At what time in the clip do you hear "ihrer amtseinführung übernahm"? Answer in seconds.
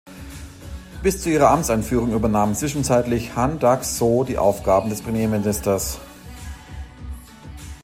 1.29-2.55